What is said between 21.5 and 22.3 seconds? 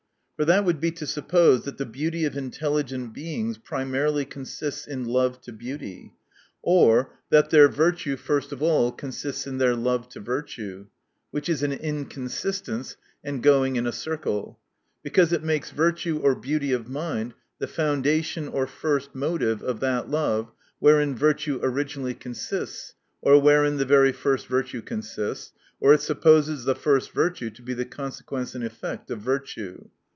originally